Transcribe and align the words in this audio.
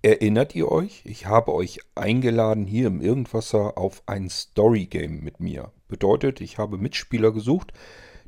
Erinnert 0.00 0.54
ihr 0.54 0.70
euch? 0.70 1.02
Ich 1.04 1.26
habe 1.26 1.52
euch 1.52 1.80
eingeladen 1.96 2.66
hier 2.66 2.86
im 2.86 3.00
Irgendwasser 3.00 3.76
auf 3.76 4.04
ein 4.06 4.30
Story-Game 4.30 5.24
mit 5.24 5.40
mir. 5.40 5.72
Bedeutet, 5.88 6.40
ich 6.40 6.56
habe 6.56 6.78
Mitspieler 6.78 7.32
gesucht, 7.32 7.72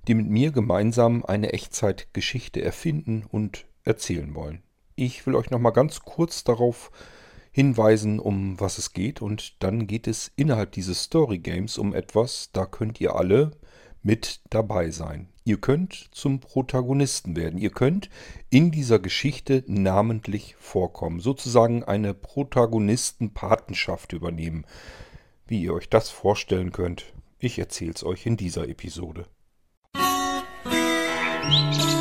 die 0.08 0.14
mit 0.14 0.28
mir 0.28 0.50
gemeinsam 0.50 1.24
eine 1.24 1.52
Echtzeitgeschichte 1.52 2.60
erfinden 2.60 3.24
und 3.30 3.66
erzählen 3.84 4.34
wollen. 4.34 4.64
Ich 4.96 5.24
will 5.26 5.36
euch 5.36 5.50
nochmal 5.50 5.72
ganz 5.72 6.00
kurz 6.00 6.42
darauf 6.42 6.90
hinweisen, 7.52 8.18
um 8.18 8.58
was 8.58 8.78
es 8.78 8.92
geht. 8.92 9.22
Und 9.22 9.62
dann 9.62 9.86
geht 9.86 10.08
es 10.08 10.32
innerhalb 10.34 10.72
dieses 10.72 11.04
Story 11.04 11.38
Games 11.38 11.78
um 11.78 11.94
etwas, 11.94 12.50
da 12.52 12.66
könnt 12.66 13.00
ihr 13.00 13.14
alle 13.14 13.52
mit 14.02 14.40
dabei 14.50 14.90
sein. 14.90 15.28
Ihr 15.44 15.58
könnt 15.58 16.08
zum 16.12 16.40
Protagonisten 16.40 17.36
werden. 17.36 17.58
Ihr 17.58 17.70
könnt 17.70 18.08
in 18.50 18.70
dieser 18.70 18.98
Geschichte 18.98 19.64
namentlich 19.66 20.56
vorkommen. 20.58 21.20
Sozusagen 21.20 21.84
eine 21.84 22.14
Protagonistenpatenschaft 22.14 24.12
übernehmen. 24.12 24.64
Wie 25.46 25.62
ihr 25.62 25.74
euch 25.74 25.88
das 25.88 26.10
vorstellen 26.10 26.72
könnt, 26.72 27.12
ich 27.38 27.58
erzähle 27.58 27.92
es 27.94 28.04
euch 28.04 28.26
in 28.26 28.36
dieser 28.36 28.68
Episode. 28.68 29.26
Musik 31.48 31.99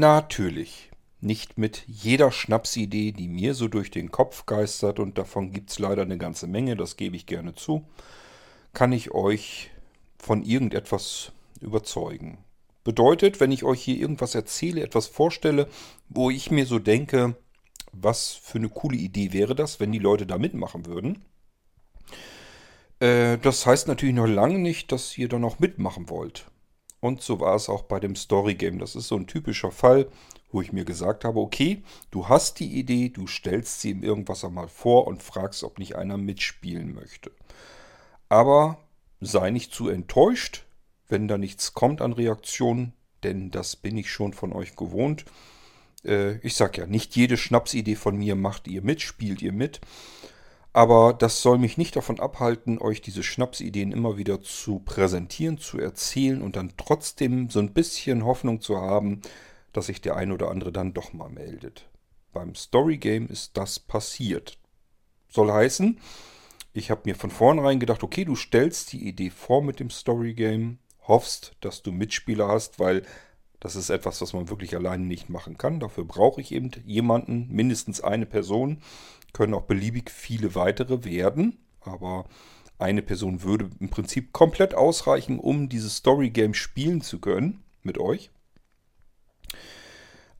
Natürlich. 0.00 0.90
Nicht 1.20 1.58
mit 1.58 1.84
jeder 1.86 2.32
Schnapsidee, 2.32 3.12
die 3.12 3.28
mir 3.28 3.52
so 3.52 3.68
durch 3.68 3.90
den 3.90 4.10
Kopf 4.10 4.46
geistert, 4.46 4.98
und 4.98 5.18
davon 5.18 5.52
gibt 5.52 5.68
es 5.68 5.78
leider 5.78 6.00
eine 6.00 6.16
ganze 6.16 6.46
Menge, 6.46 6.74
das 6.74 6.96
gebe 6.96 7.16
ich 7.16 7.26
gerne 7.26 7.54
zu, 7.54 7.84
kann 8.72 8.92
ich 8.92 9.10
euch 9.10 9.70
von 10.16 10.42
irgendetwas 10.42 11.32
überzeugen. 11.60 12.38
Bedeutet, 12.82 13.40
wenn 13.40 13.52
ich 13.52 13.62
euch 13.62 13.82
hier 13.82 13.98
irgendwas 13.98 14.34
erzähle, 14.34 14.80
etwas 14.80 15.06
vorstelle, 15.06 15.68
wo 16.08 16.30
ich 16.30 16.50
mir 16.50 16.64
so 16.64 16.78
denke, 16.78 17.36
was 17.92 18.32
für 18.32 18.56
eine 18.56 18.70
coole 18.70 18.96
Idee 18.96 19.34
wäre 19.34 19.54
das, 19.54 19.80
wenn 19.80 19.92
die 19.92 19.98
Leute 19.98 20.24
da 20.24 20.38
mitmachen 20.38 20.86
würden. 20.86 21.26
Äh, 23.00 23.36
das 23.36 23.66
heißt 23.66 23.86
natürlich 23.86 24.14
noch 24.14 24.26
lange 24.26 24.60
nicht, 24.60 24.92
dass 24.92 25.18
ihr 25.18 25.28
dann 25.28 25.44
auch 25.44 25.58
mitmachen 25.58 26.08
wollt. 26.08 26.46
Und 27.00 27.22
so 27.22 27.40
war 27.40 27.54
es 27.54 27.68
auch 27.68 27.82
bei 27.82 27.98
dem 27.98 28.14
Story 28.14 28.54
Game. 28.54 28.78
Das 28.78 28.94
ist 28.94 29.08
so 29.08 29.16
ein 29.16 29.26
typischer 29.26 29.70
Fall, 29.70 30.08
wo 30.52 30.60
ich 30.60 30.72
mir 30.72 30.84
gesagt 30.84 31.24
habe, 31.24 31.40
okay, 31.40 31.82
du 32.10 32.28
hast 32.28 32.60
die 32.60 32.78
Idee, 32.78 33.08
du 33.08 33.26
stellst 33.26 33.80
sie 33.80 33.90
im 33.90 34.02
Irgendwas 34.02 34.44
einmal 34.44 34.68
vor 34.68 35.06
und 35.06 35.22
fragst, 35.22 35.64
ob 35.64 35.78
nicht 35.78 35.96
einer 35.96 36.16
mitspielen 36.16 36.94
möchte. 36.94 37.30
Aber 38.28 38.78
sei 39.20 39.50
nicht 39.50 39.72
zu 39.72 39.88
enttäuscht, 39.88 40.64
wenn 41.08 41.28
da 41.28 41.38
nichts 41.38 41.74
kommt 41.74 42.00
an 42.00 42.12
Reaktionen, 42.12 42.92
denn 43.22 43.50
das 43.50 43.76
bin 43.76 43.96
ich 43.96 44.10
schon 44.10 44.32
von 44.32 44.52
euch 44.52 44.76
gewohnt. 44.76 45.24
Äh, 46.04 46.36
ich 46.38 46.54
sag 46.54 46.78
ja, 46.78 46.86
nicht 46.86 47.16
jede 47.16 47.36
Schnapsidee 47.36 47.96
von 47.96 48.16
mir 48.16 48.34
macht 48.34 48.68
ihr 48.68 48.82
mit, 48.82 49.00
spielt 49.00 49.42
ihr 49.42 49.52
mit. 49.52 49.80
Aber 50.72 51.12
das 51.12 51.42
soll 51.42 51.58
mich 51.58 51.78
nicht 51.78 51.96
davon 51.96 52.20
abhalten, 52.20 52.78
euch 52.78 53.00
diese 53.00 53.24
Schnapsideen 53.24 53.90
immer 53.90 54.16
wieder 54.16 54.40
zu 54.40 54.78
präsentieren, 54.78 55.58
zu 55.58 55.78
erzählen 55.78 56.42
und 56.42 56.54
dann 56.54 56.74
trotzdem 56.76 57.50
so 57.50 57.58
ein 57.58 57.72
bisschen 57.72 58.24
Hoffnung 58.24 58.60
zu 58.60 58.76
haben, 58.76 59.20
dass 59.72 59.86
sich 59.86 60.00
der 60.00 60.16
ein 60.16 60.30
oder 60.30 60.50
andere 60.50 60.70
dann 60.70 60.94
doch 60.94 61.12
mal 61.12 61.28
meldet. 61.28 61.88
Beim 62.32 62.54
Story 62.54 62.98
Game 62.98 63.26
ist 63.26 63.56
das 63.56 63.80
passiert. 63.80 64.58
Soll 65.28 65.50
heißen, 65.50 65.98
ich 66.72 66.90
habe 66.92 67.02
mir 67.04 67.16
von 67.16 67.30
vornherein 67.30 67.80
gedacht, 67.80 68.04
okay, 68.04 68.24
du 68.24 68.36
stellst 68.36 68.92
die 68.92 69.08
Idee 69.08 69.30
vor 69.30 69.62
mit 69.62 69.80
dem 69.80 69.90
Story 69.90 70.34
Game, 70.34 70.78
hoffst, 71.08 71.56
dass 71.60 71.82
du 71.82 71.90
Mitspieler 71.90 72.46
hast, 72.46 72.78
weil 72.78 73.02
das 73.58 73.76
ist 73.76 73.90
etwas, 73.90 74.22
was 74.22 74.32
man 74.32 74.48
wirklich 74.48 74.74
alleine 74.74 75.04
nicht 75.04 75.28
machen 75.28 75.58
kann. 75.58 75.80
Dafür 75.80 76.04
brauche 76.04 76.40
ich 76.40 76.52
eben 76.52 76.70
jemanden, 76.86 77.48
mindestens 77.50 78.00
eine 78.00 78.26
Person, 78.26 78.80
können 79.32 79.54
auch 79.54 79.62
beliebig 79.62 80.10
viele 80.10 80.54
weitere 80.54 81.04
werden, 81.04 81.58
aber 81.80 82.26
eine 82.78 83.02
Person 83.02 83.42
würde 83.42 83.70
im 83.78 83.90
Prinzip 83.90 84.32
komplett 84.32 84.74
ausreichen, 84.74 85.38
um 85.38 85.68
dieses 85.68 85.96
Story 85.96 86.30
Game 86.30 86.54
spielen 86.54 87.02
zu 87.02 87.18
können 87.18 87.62
mit 87.82 87.98
euch. 87.98 88.30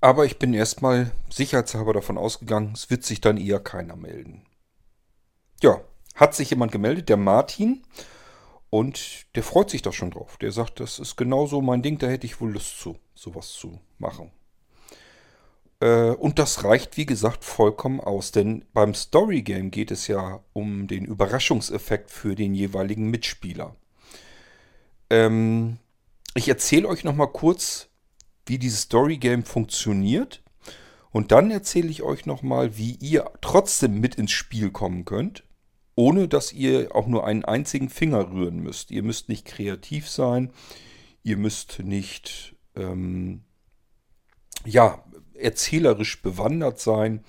Aber 0.01 0.25
ich 0.25 0.39
bin 0.39 0.55
erstmal 0.55 1.13
sicherheitshalber 1.31 1.93
davon 1.93 2.17
ausgegangen, 2.17 2.73
es 2.75 2.89
wird 2.89 3.05
sich 3.05 3.21
dann 3.21 3.37
eher 3.37 3.61
keiner 3.61 3.97
melden. 3.97 4.47
Ja, 5.63 5.83
hat 6.15 6.35
sich 6.35 6.51
jemand 6.51 6.73
gemeldet, 6.73 7.09
der 7.09 7.17
Martin. 7.19 7.83
Und 8.71 9.27
der 9.35 9.43
freut 9.43 9.69
sich 9.69 9.83
da 9.83 9.93
schon 9.93 10.13
drauf. 10.13 10.37
Der 10.39 10.53
sagt, 10.53 10.79
das 10.79 11.01
ist 11.01 11.17
genauso 11.17 11.61
mein 11.61 11.83
Ding, 11.83 11.99
da 11.99 12.07
hätte 12.07 12.27
ich 12.27 12.41
wohl 12.41 12.53
Lust 12.53 12.79
zu, 12.79 12.97
sowas 13.15 13.53
zu 13.53 13.81
machen. 13.99 14.31
Äh, 15.81 16.11
und 16.11 16.39
das 16.39 16.65
reicht, 16.65 16.97
wie 16.97 17.07
gesagt, 17.07 17.45
vollkommen 17.45 18.01
aus. 18.01 18.33
Denn 18.33 18.65
beim 18.73 18.95
Story 18.95 19.43
Game 19.43 19.71
geht 19.71 19.91
es 19.91 20.07
ja 20.07 20.41
um 20.53 20.87
den 20.87 21.05
Überraschungseffekt 21.05 22.11
für 22.11 22.35
den 22.35 22.55
jeweiligen 22.55 23.11
Mitspieler. 23.11 23.75
Ähm, 25.09 25.79
ich 26.35 26.49
erzähle 26.49 26.89
euch 26.89 27.03
nochmal 27.03 27.33
kurz, 27.33 27.89
wie 28.47 28.59
dieses 28.59 28.83
Story 28.83 29.17
Game 29.17 29.45
funktioniert. 29.45 30.43
Und 31.13 31.33
dann 31.33 31.51
erzähle 31.51 31.89
ich 31.89 32.03
euch 32.03 32.25
nochmal, 32.25 32.77
wie 32.77 32.93
ihr 33.01 33.29
trotzdem 33.41 33.99
mit 33.99 34.15
ins 34.15 34.31
Spiel 34.31 34.71
kommen 34.71 35.05
könnt, 35.05 35.43
ohne 35.97 36.29
dass 36.29 36.53
ihr 36.53 36.95
auch 36.95 37.09
nur 37.09 37.27
einen 37.27 37.45
einzigen 37.45 37.89
Finger 37.89 38.31
rühren 38.31 38.61
müsst. 38.61 38.93
Ihr 38.93 39.03
müsst 39.03 39.29
nicht 39.29 39.45
kreativ 39.45 40.09
sein, 40.09 40.53
ihr 41.25 41.37
müsst 41.37 41.81
nicht 41.81 42.55
ähm, 42.77 43.43
ja, 44.65 45.03
erzählerisch 45.41 46.23
bewandert 46.23 46.81
sein. 46.81 47.25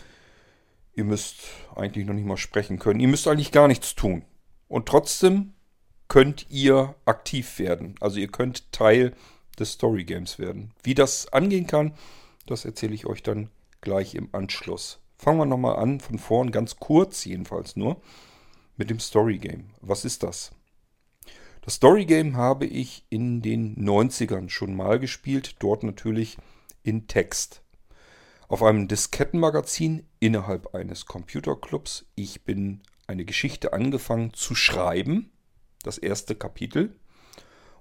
Ihr 0.94 1.04
müsst 1.04 1.36
eigentlich 1.76 2.06
noch 2.06 2.14
nicht 2.14 2.26
mal 2.26 2.38
sprechen 2.38 2.80
können. 2.80 3.00
Ihr 3.00 3.08
müsst 3.08 3.28
eigentlich 3.28 3.52
gar 3.52 3.68
nichts 3.68 3.96
tun. 3.96 4.24
Und 4.68 4.88
trotzdem 4.88 5.54
könnt 6.08 6.50
ihr 6.50 6.96
aktiv 7.06 7.60
werden. 7.60 7.96
Also 8.00 8.20
ihr 8.20 8.28
könnt 8.28 8.72
Teil 8.72 9.14
des 9.58 9.74
Story 9.74 10.04
Games 10.04 10.40
werden. 10.40 10.74
Wie 10.84 10.94
das 10.94 11.32
angehen 11.32 11.68
kann, 11.68 11.94
das 12.46 12.66
erzähle 12.66 12.94
ich 12.94 13.06
euch 13.06 13.24
dann 13.24 13.50
gleich 13.82 14.16
im 14.16 14.30
Anschluss. 14.34 15.00
Fangen 15.18 15.40
wir 15.40 15.46
nochmal 15.46 15.78
an, 15.78 16.00
von 16.00 16.20
vorn, 16.20 16.52
ganz 16.52 16.78
kurz 16.78 17.26
jedenfalls 17.26 17.76
nur, 17.76 18.02
mit 18.76 18.90
dem 18.90 19.00
Story 19.00 19.38
Game. 19.38 19.70
Was 19.80 20.04
ist 20.04 20.24
das? 20.24 20.52
Das 21.62 21.76
Story 21.76 22.06
Game 22.06 22.36
habe 22.36 22.66
ich 22.66 23.06
in 23.10 23.42
den 23.42 23.76
90ern 23.76 24.50
schon 24.50 24.76
mal 24.76 25.00
gespielt, 25.00 25.58
dort 25.60 25.84
natürlich 25.84 26.38
in 26.84 27.08
Text 27.08 27.62
auf 28.52 28.64
einem 28.64 28.90
Diskettenmagazin 28.90 30.06
innerhalb 30.20 30.76
eines 30.76 31.06
Computerclubs. 31.06 32.06
Ich 32.16 32.44
bin 32.44 32.82
eine 33.08 33.24
Geschichte 33.24 33.72
angefangen 33.72 34.34
zu 34.34 34.56
schreiben, 34.56 35.32
das 35.84 35.98
erste 35.98 36.36
Kapitel, 36.36 36.94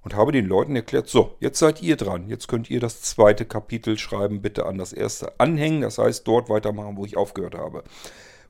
und 0.03 0.15
habe 0.15 0.31
den 0.31 0.47
Leuten 0.47 0.77
erklärt, 0.77 1.09
so, 1.09 1.37
jetzt 1.41 1.59
seid 1.59 1.83
ihr 1.83 1.97
dran, 1.97 2.29
jetzt 2.29 2.47
könnt 2.47 2.71
ihr 2.71 2.79
das 2.79 3.03
zweite 3.03 3.47
Kapitel 3.47 3.99
schreiben, 3.99 4.43
bitte 4.43 4.65
an 4.65 4.79
das 4.79 4.93
erste 4.93 5.41
anhängen, 5.41 5.81
das 5.81 5.99
heißt 5.99 6.27
dort 6.27 6.49
weitermachen, 6.49 6.97
wo 6.97 7.05
ich 7.05 7.17
aufgehört 7.17 7.57
habe. 7.57 7.83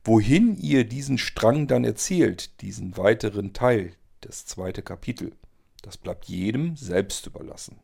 Wohin 0.04 0.56
ihr 0.56 0.84
diesen 0.84 1.16
Strang 1.16 1.68
dann 1.68 1.84
erzählt, 1.84 2.60
diesen 2.60 2.98
weiteren 2.98 3.54
Teil, 3.54 3.94
das 4.20 4.44
zweite 4.44 4.82
Kapitel, 4.82 5.32
das 5.80 5.96
bleibt 5.96 6.26
jedem 6.26 6.76
selbst 6.76 7.26
überlassen. 7.26 7.78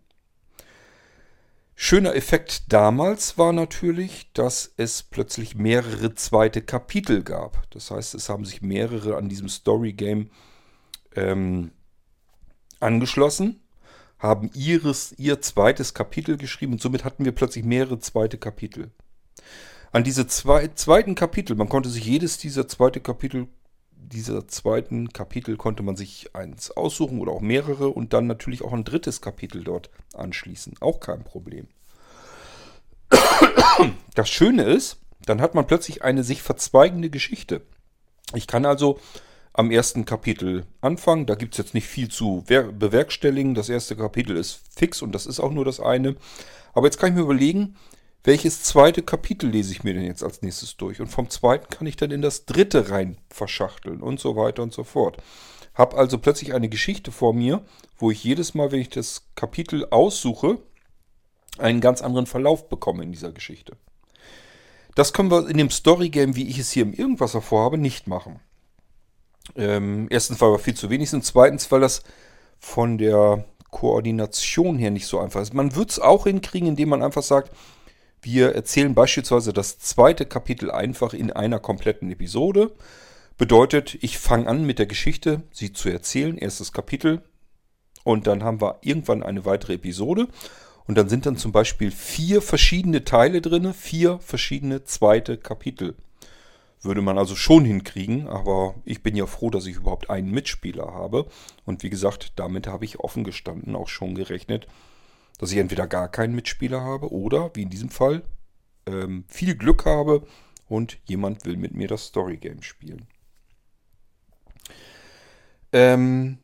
Schöner 1.79 2.17
Effekt 2.17 2.73
damals 2.73 3.37
war 3.37 3.53
natürlich, 3.53 4.33
dass 4.33 4.73
es 4.79 5.03
plötzlich 5.03 5.57
mehrere 5.57 6.15
zweite 6.15 6.63
Kapitel 6.63 7.23
gab. 7.23 7.71
Das 7.71 7.91
heißt, 7.91 8.15
es 8.15 8.31
haben 8.31 8.47
sich 8.47 8.63
mehrere 8.63 9.17
an 9.19 9.29
diesem 9.29 9.51
Story 9.51 9.93
Game 9.93 10.31
ähm, 11.15 11.73
angeschlossen, 12.81 13.61
haben 14.19 14.51
ihres, 14.55 15.15
ihr 15.19 15.43
zweites 15.43 15.93
Kapitel 15.93 16.39
geschrieben 16.39 16.73
und 16.73 16.81
somit 16.81 17.05
hatten 17.05 17.27
wir 17.27 17.33
plötzlich 17.33 17.65
mehrere 17.65 17.99
zweite 17.99 18.39
Kapitel. 18.39 18.91
An 19.93 20.03
diese 20.03 20.27
zwei, 20.27 20.69
zweiten 20.69 21.15
Kapitel, 21.15 21.57
man 21.57 21.69
konnte 21.69 21.91
sich 21.91 22.07
jedes 22.07 22.39
dieser 22.39 22.67
zweite 22.67 23.01
Kapitel 23.01 23.49
dieser 24.13 24.47
zweiten 24.49 25.13
Kapitel 25.13 25.57
konnte 25.57 25.83
man 25.83 25.97
sich 25.97 26.35
eins 26.35 26.71
aussuchen 26.71 27.21
oder 27.21 27.33
auch 27.33 27.41
mehrere 27.41 27.89
und 27.89 28.13
dann 28.13 28.27
natürlich 28.27 28.63
auch 28.63 28.73
ein 28.73 28.85
drittes 28.85 29.21
Kapitel 29.21 29.65
dort 29.65 29.91
anschließen. 30.15 30.75
Auch 30.81 31.01
kein 31.01 31.25
Problem. 31.25 31.69
Das 34.15 34.29
Schöne 34.29 34.63
ist, 34.65 34.99
dann 35.25 35.41
hat 35.41 35.55
man 35.55 35.67
plötzlich 35.67 36.03
eine 36.03 36.25
sich 36.25 36.43
verzweigende 36.43 37.11
Geschichte. 37.11 37.63
Ich 38.35 38.47
kann 38.47 38.65
also 38.65 38.99
am 39.53 39.71
ersten 39.71 40.05
Kapitel 40.05 40.65
anfangen. 40.81 41.27
Da 41.27 41.35
gibt 41.35 41.55
es 41.55 41.59
jetzt 41.59 41.75
nicht 41.75 41.87
viel 41.87 42.09
zu 42.09 42.45
bewerkstelligen. 42.47 43.55
Das 43.55 43.69
erste 43.69 43.97
Kapitel 43.97 44.37
ist 44.37 44.61
fix 44.75 45.03
und 45.03 45.13
das 45.13 45.27
ist 45.27 45.41
auch 45.41 45.53
nur 45.53 45.65
das 45.65 45.81
eine. 45.81 46.17
Aber 46.75 46.87
jetzt 46.87 46.99
kann 46.99 47.11
ich 47.11 47.17
mir 47.17 47.23
überlegen, 47.23 47.77
welches 48.27 48.63
zweite 48.65 49.03
Kapitel 49.03 49.49
lese 49.49 49.71
ich 49.71 49.85
mir 49.85 49.95
denn 49.95 50.03
jetzt 50.03 50.25
als 50.25 50.43
nächstes 50.43 50.77
durch? 50.77 51.01
Und 51.01 51.07
vom 51.07 51.31
zweiten 51.31 51.69
kann 51.69 51.87
ich 51.87 51.97
dann 51.97 52.11
in 52.11 52.23
das 52.23 52.45
dritte 52.45 52.91
rein 52.91 53.19
verschachteln 53.31 54.03
und 54.03 54.19
so 54.19 54.35
weiter 54.35 54.65
und 54.65 54.73
so 54.73 54.83
fort. 54.83 55.17
Hab 55.75 55.95
also 55.95 56.19
plötzlich 56.19 56.53
eine 56.53 56.69
Geschichte 56.69 57.13
vor 57.13 57.33
mir, 57.33 57.65
wo 57.99 58.11
ich 58.11 58.25
jedes 58.25 58.55
Mal, 58.55 58.73
wenn 58.73 58.81
ich 58.81 58.89
das 58.89 59.29
Kapitel 59.37 59.87
aussuche, 59.91 60.59
einen 61.59 61.81
ganz 61.81 62.03
anderen 62.03 62.27
Verlauf 62.27 62.69
bekomme 62.69 63.05
in 63.05 63.13
dieser 63.13 63.31
Geschichte. 63.31 63.77
Das 64.97 65.13
können 65.13 65.31
wir 65.31 65.49
in 65.49 65.59
dem 65.59 65.71
Story-Game, 65.71 66.35
wie 66.35 66.49
ich 66.49 66.59
es 66.59 66.73
hier 66.73 66.83
im 66.83 66.95
Irgendwas 66.95 67.33
vorhabe, 67.33 67.79
nicht 67.79 68.09
machen. 68.09 68.41
Ähm, 69.55 70.09
erstens, 70.11 70.41
weil 70.41 70.51
wir 70.51 70.59
viel 70.59 70.75
zu 70.75 70.91
wenig 70.91 71.11
sind. 71.11 71.25
Zweitens, 71.25 71.71
weil 71.71 71.81
das 71.81 72.03
von 72.59 72.99
der 72.99 73.45
Koordination 73.71 74.79
her 74.79 74.91
nicht 74.91 75.07
so 75.07 75.21
einfach 75.21 75.43
ist. 75.43 75.55
Man 75.55 75.77
wird 75.77 75.91
es 75.91 76.01
auch 76.01 76.25
hinkriegen, 76.25 76.69
indem 76.69 76.89
man 76.89 77.03
einfach 77.03 77.23
sagt, 77.23 77.53
wir 78.27 78.55
erzählen 78.55 78.95
beispielsweise 78.95 79.53
das 79.53 79.79
zweite 79.79 80.27
Kapitel 80.27 80.71
einfach 80.71 81.15
in 81.15 81.33
einer 81.33 81.61
kompletten 81.61 82.11
Episode. 82.11 82.73
Bedeutet, 83.39 83.97
ich 84.03 84.19
fange 84.19 84.49
an 84.49 84.67
mit 84.67 84.79
der 84.79 84.87
Geschichte, 84.87 85.43
sie 85.53 85.73
zu 85.73 85.89
erzählen, 85.89 86.37
erstes 86.37 86.73
Kapitel. 86.73 87.23
Und 88.03 88.27
dann 88.27 88.43
haben 88.43 88.61
wir 88.61 88.79
irgendwann 88.83 89.23
eine 89.23 89.45
weitere 89.45 89.75
Episode. 89.75 90.27
Und 90.89 90.99
dann 90.99 91.09
sind 91.09 91.25
dann 91.25 91.37
zum 91.37 91.53
Beispiel 91.53 91.93
vier 91.93 92.43
verschiedene 92.43 93.05
Teile 93.05 93.41
drin, 93.41 93.73
vier 93.73 94.19
verschiedene 94.19 94.85
zweite 94.85 95.37
Kapitel. 95.37 95.95
Würde 96.83 97.03
man 97.03 97.19
also 97.19 97.37
schon 97.37 97.65
hinkriegen, 97.65 98.27
aber 98.27 98.75
ich 98.85 99.03
bin 99.03 99.15
ja 99.15 99.27
froh, 99.27 99.51
dass 99.51 99.67
ich 99.67 99.77
überhaupt 99.77 100.11
einen 100.11 100.31
Mitspieler 100.33 100.93
habe. 100.93 101.27
Und 101.65 101.85
wie 101.85 101.91
gesagt, 101.91 102.33
damit 102.37 102.67
habe 102.67 102.85
ich 102.85 102.99
offen 102.99 103.23
gestanden 103.23 103.77
auch 103.77 103.89
schon 103.89 104.15
gerechnet, 104.17 104.67
dass 105.39 105.53
ich 105.53 105.59
entweder 105.59 105.87
gar 105.87 106.09
keinen 106.09 106.35
Mitspieler 106.35 106.81
habe 106.81 107.13
oder, 107.13 107.51
wie 107.55 107.63
in 107.63 107.71
diesem 107.71 107.91
Fall, 107.91 108.23
ähm, 108.87 109.25
viel 109.29 109.57
Glück 109.57 109.85
habe 109.85 110.27
und 110.69 110.99
jemand 111.05 111.45
will 111.45 111.57
mit 111.57 111.75
mir 111.75 111.89
das 111.89 112.09
Storygame 112.09 112.63
spielen. 112.63 113.07
Ähm, 115.73 116.39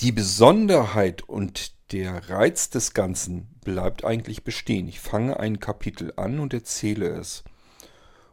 die 0.00 0.12
Besonderheit 0.12 1.22
und 1.22 1.72
der 1.92 2.28
Reiz 2.28 2.70
des 2.70 2.92
Ganzen 2.92 3.48
bleibt 3.64 4.04
eigentlich 4.04 4.44
bestehen. 4.44 4.88
Ich 4.88 5.00
fange 5.00 5.40
ein 5.40 5.58
Kapitel 5.58 6.12
an 6.16 6.38
und 6.38 6.52
erzähle 6.52 7.08
es. 7.08 7.44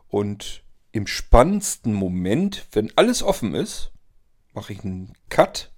Und 0.09 0.63
im 0.91 1.07
spannendsten 1.07 1.93
Moment, 1.93 2.67
wenn 2.71 2.91
alles 2.95 3.23
offen 3.23 3.53
ist, 3.53 3.91
mache 4.53 4.73
ich 4.73 4.83
einen 4.83 5.13
Cut 5.29 5.71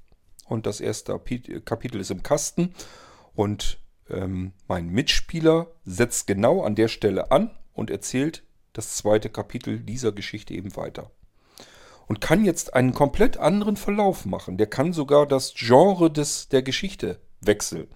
und 0.45 0.65
das 0.65 0.79
erste 0.79 1.19
Kapitel 1.65 1.99
ist 1.99 2.11
im 2.11 2.23
Kasten 2.23 2.73
und 3.33 3.79
ähm, 4.09 4.54
mein 4.68 4.89
Mitspieler 4.89 5.68
setzt 5.86 6.27
genau 6.27 6.63
an 6.63 6.75
der 6.75 6.88
Stelle 6.88 7.31
an 7.31 7.51
und 7.74 7.89
erzählt 7.89 8.44
das 8.74 8.95
zweite 8.95 9.30
Kapitel 9.30 9.80
dieser 9.80 10.12
Geschichte 10.12 10.54
eben 10.54 10.75
weiter. 10.75 11.12
Und 12.07 12.21
kann 12.21 12.45
jetzt 12.45 12.74
einen 12.74 12.94
komplett 12.94 13.38
anderen 13.38 13.75
Verlauf 13.75 14.25
machen. 14.25 14.57
Der 14.57 14.68
kann 14.68 14.94
sogar 14.94 15.25
das 15.25 15.54
Genre 15.56 16.09
des, 16.09 16.48
der 16.48 16.62
Geschichte 16.62 17.19
wechseln. 17.42 17.88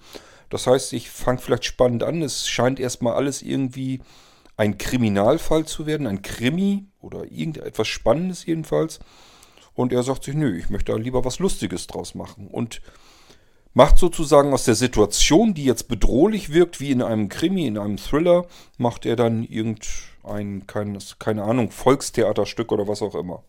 Das 0.49 0.67
heißt, 0.67 0.91
ich 0.93 1.09
fange 1.09 1.39
vielleicht 1.39 1.65
spannend 1.65 2.03
an. 2.03 2.21
Es 2.21 2.47
scheint 2.47 2.79
erstmal 2.79 3.13
alles 3.13 3.41
irgendwie 3.41 4.01
ein 4.57 4.77
Kriminalfall 4.77 5.65
zu 5.65 5.85
werden, 5.85 6.07
ein 6.07 6.21
Krimi 6.21 6.87
oder 6.99 7.23
irgendetwas 7.23 7.87
Spannendes 7.87 8.45
jedenfalls. 8.45 8.99
Und 9.73 9.93
er 9.93 10.03
sagt 10.03 10.25
sich, 10.25 10.35
nö, 10.35 10.57
ich 10.57 10.69
möchte 10.69 10.91
da 10.91 10.97
lieber 10.97 11.23
was 11.23 11.39
Lustiges 11.39 11.87
draus 11.87 12.15
machen. 12.15 12.47
Und 12.47 12.81
macht 13.73 13.97
sozusagen 13.97 14.53
aus 14.53 14.65
der 14.65 14.75
Situation, 14.75 15.53
die 15.53 15.63
jetzt 15.63 15.87
bedrohlich 15.87 16.51
wirkt, 16.51 16.79
wie 16.79 16.91
in 16.91 17.01
einem 17.01 17.29
Krimi, 17.29 17.67
in 17.67 17.77
einem 17.77 17.97
Thriller, 17.97 18.45
macht 18.77 19.05
er 19.05 19.15
dann 19.15 19.43
irgendein, 19.43 20.67
kein, 20.67 20.97
keine 21.19 21.43
Ahnung, 21.43 21.71
Volkstheaterstück 21.71 22.71
oder 22.71 22.87
was 22.87 23.01
auch 23.01 23.15
immer. 23.15 23.43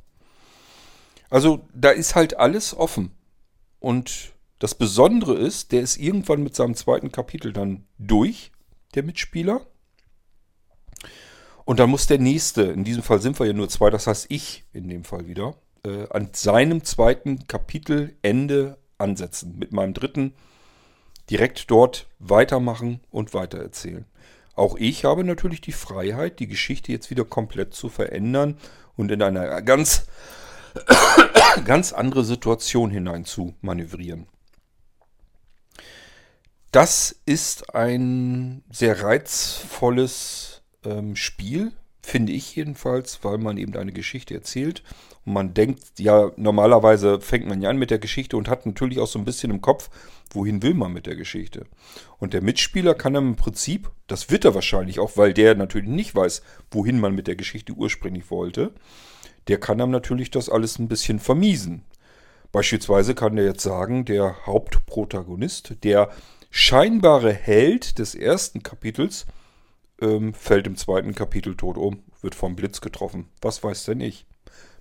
Also 1.28 1.66
da 1.74 1.90
ist 1.90 2.14
halt 2.14 2.38
alles 2.38 2.76
offen. 2.76 3.10
Und 3.80 4.32
das 4.58 4.74
Besondere 4.76 5.34
ist, 5.34 5.72
der 5.72 5.80
ist 5.80 5.96
irgendwann 5.96 6.42
mit 6.42 6.54
seinem 6.54 6.76
zweiten 6.76 7.10
Kapitel 7.10 7.52
dann 7.52 7.84
durch, 7.98 8.52
der 8.94 9.02
Mitspieler. 9.02 9.66
Und 11.64 11.80
dann 11.80 11.90
muss 11.90 12.06
der 12.06 12.18
nächste, 12.18 12.62
in 12.62 12.84
diesem 12.84 13.02
Fall 13.02 13.20
sind 13.20 13.38
wir 13.40 13.46
ja 13.46 13.52
nur 13.52 13.68
zwei, 13.68 13.90
das 13.90 14.06
heißt 14.06 14.26
ich 14.28 14.64
in 14.72 14.88
dem 14.88 15.04
Fall 15.04 15.26
wieder, 15.26 15.54
äh, 15.84 16.06
an 16.10 16.30
seinem 16.32 16.84
zweiten 16.84 17.46
Kapitel 17.46 18.14
Ende 18.22 18.78
ansetzen. 19.02 19.58
Mit 19.58 19.72
meinem 19.72 19.92
dritten 19.92 20.32
direkt 21.30 21.70
dort 21.70 22.08
weitermachen 22.18 23.00
und 23.10 23.34
weitererzählen. 23.34 24.06
Auch 24.54 24.76
ich 24.76 25.04
habe 25.04 25.24
natürlich 25.24 25.60
die 25.60 25.72
Freiheit, 25.72 26.38
die 26.38 26.46
Geschichte 26.46 26.92
jetzt 26.92 27.10
wieder 27.10 27.24
komplett 27.24 27.74
zu 27.74 27.88
verändern 27.88 28.58
und 28.96 29.10
in 29.10 29.22
eine 29.22 29.62
ganz, 29.64 30.06
ganz 31.64 31.92
andere 31.92 32.24
Situation 32.24 32.90
hinein 32.90 33.24
zu 33.24 33.54
manövrieren. 33.60 34.26
Das 36.70 37.14
ist 37.26 37.74
ein 37.74 38.62
sehr 38.70 39.02
reizvolles 39.02 40.62
ähm, 40.84 41.16
Spiel, 41.16 41.72
finde 42.04 42.32
ich 42.32 42.54
jedenfalls, 42.56 43.20
weil 43.22 43.38
man 43.38 43.56
eben 43.56 43.74
eine 43.76 43.92
Geschichte 43.92 44.34
erzählt. 44.34 44.82
Und 45.24 45.34
man 45.34 45.54
denkt, 45.54 45.98
ja, 45.98 46.32
normalerweise 46.36 47.20
fängt 47.20 47.46
man 47.46 47.62
ja 47.62 47.70
an 47.70 47.78
mit 47.78 47.90
der 47.90 48.00
Geschichte 48.00 48.36
und 48.36 48.48
hat 48.48 48.66
natürlich 48.66 48.98
auch 48.98 49.06
so 49.06 49.18
ein 49.18 49.24
bisschen 49.24 49.50
im 49.50 49.60
Kopf, 49.60 49.88
wohin 50.30 50.62
will 50.62 50.74
man 50.74 50.92
mit 50.92 51.06
der 51.06 51.14
Geschichte. 51.14 51.66
Und 52.18 52.34
der 52.34 52.42
Mitspieler 52.42 52.94
kann 52.94 53.14
dann 53.14 53.28
im 53.28 53.36
Prinzip, 53.36 53.90
das 54.08 54.30
wird 54.30 54.44
er 54.44 54.54
wahrscheinlich 54.54 54.98
auch, 54.98 55.16
weil 55.16 55.32
der 55.32 55.54
natürlich 55.54 55.88
nicht 55.88 56.14
weiß, 56.14 56.42
wohin 56.70 56.98
man 56.98 57.14
mit 57.14 57.28
der 57.28 57.36
Geschichte 57.36 57.72
ursprünglich 57.72 58.30
wollte, 58.30 58.72
der 59.48 59.58
kann 59.58 59.78
dann 59.78 59.90
natürlich 59.90 60.30
das 60.30 60.48
alles 60.48 60.78
ein 60.78 60.88
bisschen 60.88 61.20
vermiesen. 61.20 61.84
Beispielsweise 62.50 63.14
kann 63.14 63.36
der 63.36 63.46
jetzt 63.46 63.62
sagen, 63.62 64.04
der 64.04 64.46
Hauptprotagonist, 64.46 65.76
der 65.84 66.10
scheinbare 66.50 67.32
Held 67.32 67.98
des 67.98 68.14
ersten 68.14 68.62
Kapitels, 68.62 69.26
ähm, 70.02 70.34
fällt 70.34 70.66
im 70.66 70.76
zweiten 70.76 71.14
Kapitel 71.14 71.56
tot 71.56 71.78
um, 71.78 72.02
wird 72.20 72.34
vom 72.34 72.56
Blitz 72.56 72.80
getroffen. 72.80 73.28
Was 73.40 73.62
weiß 73.62 73.84
denn 73.86 74.00
ich? 74.00 74.26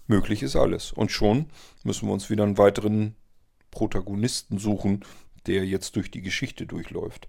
Möglich 0.08 0.44
ist 0.44 0.56
alles. 0.56 0.92
Und 0.92 1.12
schon 1.12 1.46
müssen 1.84 2.08
wir 2.10 2.14
uns 2.14 2.30
wieder 2.30 2.44
einen 2.44 2.58
weiteren 2.58 3.16
Protagonisten 3.70 4.58
suchen, 4.58 5.06
der 5.46 5.66
jetzt 5.66 5.96
durch 5.96 6.12
die 6.12 6.22
Geschichte 6.22 6.66
durchläuft. 6.66 7.28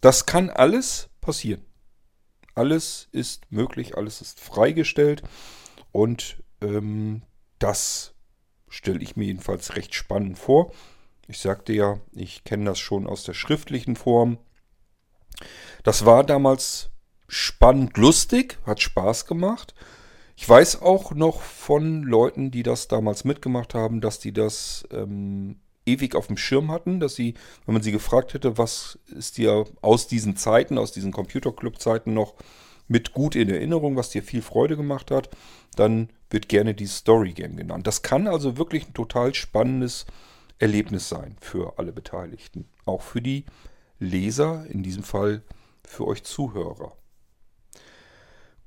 Das 0.00 0.26
kann 0.26 0.50
alles 0.50 1.08
passieren. 1.20 1.64
Alles 2.54 3.08
ist 3.12 3.50
möglich, 3.50 3.96
alles 3.96 4.20
ist 4.20 4.40
freigestellt 4.40 5.22
und 5.92 6.42
ähm, 6.60 7.22
das 7.58 8.14
stelle 8.68 9.00
ich 9.00 9.16
mir 9.16 9.26
jedenfalls 9.26 9.76
recht 9.76 9.94
spannend 9.94 10.38
vor. 10.38 10.72
Ich 11.28 11.38
sagte 11.38 11.72
ja, 11.72 12.00
ich 12.12 12.42
kenne 12.44 12.64
das 12.64 12.78
schon 12.78 13.06
aus 13.06 13.22
der 13.22 13.34
schriftlichen 13.34 13.96
Form. 13.96 14.38
Das 15.84 16.04
war 16.04 16.24
damals 16.24 16.90
spannend, 17.28 17.96
lustig, 17.96 18.58
hat 18.64 18.80
Spaß 18.80 19.26
gemacht. 19.26 19.74
Ich 20.36 20.48
weiß 20.48 20.82
auch 20.82 21.12
noch 21.12 21.40
von 21.40 22.02
Leuten, 22.02 22.50
die 22.50 22.62
das 22.62 22.88
damals 22.88 23.24
mitgemacht 23.24 23.74
haben, 23.74 24.00
dass 24.00 24.18
die 24.18 24.32
das 24.32 24.86
ähm, 24.92 25.56
ewig 25.84 26.14
auf 26.14 26.28
dem 26.28 26.36
Schirm 26.36 26.70
hatten, 26.70 27.00
dass 27.00 27.14
sie, 27.14 27.34
wenn 27.66 27.74
man 27.74 27.82
sie 27.82 27.92
gefragt 27.92 28.34
hätte, 28.34 28.58
was 28.58 28.98
ist 29.06 29.38
dir 29.38 29.64
aus 29.80 30.06
diesen 30.06 30.36
Zeiten, 30.36 30.78
aus 30.78 30.92
diesen 30.92 31.12
Computerclub-Zeiten 31.12 32.14
noch 32.14 32.34
mit 32.86 33.12
gut 33.12 33.34
in 33.34 33.50
Erinnerung, 33.50 33.96
was 33.96 34.10
dir 34.10 34.22
viel 34.22 34.42
Freude 34.42 34.76
gemacht 34.76 35.10
hat, 35.10 35.28
dann 35.76 36.08
wird 36.30 36.48
gerne 36.48 36.74
die 36.74 36.86
Story 36.86 37.32
Game 37.32 37.56
genannt. 37.56 37.86
Das 37.86 38.02
kann 38.02 38.26
also 38.26 38.56
wirklich 38.56 38.88
ein 38.88 38.94
total 38.94 39.34
spannendes 39.34 40.06
Erlebnis 40.58 41.08
sein 41.08 41.36
für 41.40 41.78
alle 41.78 41.92
Beteiligten. 41.92 42.66
Auch 42.84 43.02
für 43.02 43.20
die 43.20 43.44
Leser, 43.98 44.66
in 44.68 44.82
diesem 44.82 45.02
Fall 45.02 45.42
für 45.84 46.06
euch 46.06 46.24
Zuhörer. 46.24 46.96